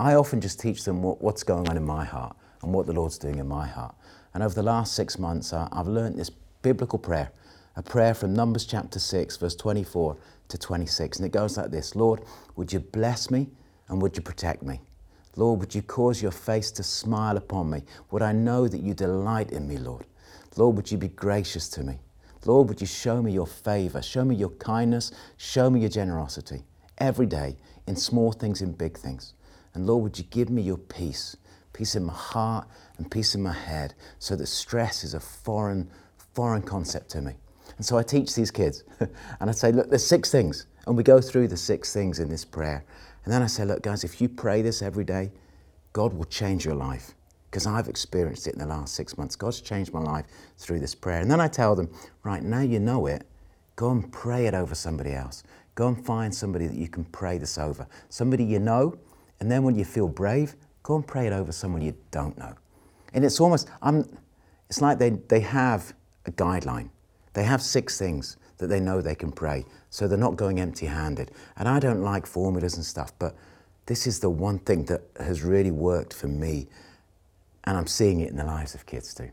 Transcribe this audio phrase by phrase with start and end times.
[0.00, 2.92] I often just teach them what, what's going on in my heart and what the
[2.94, 3.94] Lord's doing in my heart.
[4.32, 6.30] And over the last six months, I, I've learned this
[6.62, 7.30] biblical prayer,
[7.76, 10.16] a prayer from Numbers chapter 6, verse 24
[10.48, 11.18] to 26.
[11.18, 12.22] And it goes like this Lord,
[12.56, 13.48] would you bless me
[13.88, 14.80] and would you protect me?
[15.36, 17.82] Lord, would you cause your face to smile upon me?
[18.10, 20.06] Would I know that you delight in me, Lord?
[20.56, 21.98] Lord, would you be gracious to me?
[22.46, 26.62] Lord, would you show me your favor, show me your kindness, show me your generosity
[26.96, 29.34] every day in small things, in big things.
[29.74, 31.36] And Lord, would you give me your peace,
[31.72, 32.68] peace in my heart
[32.98, 35.90] and peace in my head, so that stress is a foreign,
[36.34, 37.34] foreign concept to me.
[37.76, 41.02] And so I teach these kids, and I say, look, there's six things, and we
[41.02, 42.84] go through the six things in this prayer.
[43.24, 45.32] And then I say, look, guys, if you pray this every day,
[45.92, 47.14] God will change your life.
[47.50, 49.34] Because I've experienced it in the last six months.
[49.34, 51.20] God's changed my life through this prayer.
[51.20, 51.90] And then I tell them,
[52.22, 53.26] right, now you know it,
[53.76, 55.42] go and pray it over somebody else.
[55.74, 57.88] Go and find somebody that you can pray this over.
[58.08, 58.98] Somebody you know,
[59.40, 62.54] and then when you feel brave, go and pray it over someone you don't know.
[63.12, 64.04] And it's almost, I'm,
[64.68, 65.92] it's like they, they have
[66.26, 66.90] a guideline.
[67.32, 70.86] They have six things that they know they can pray, so they're not going empty
[70.86, 71.30] handed.
[71.56, 73.34] And I don't like formulas and stuff, but
[73.86, 76.68] this is the one thing that has really worked for me,
[77.64, 79.30] and I'm seeing it in the lives of kids too.